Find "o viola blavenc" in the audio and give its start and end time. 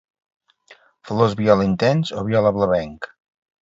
2.19-3.13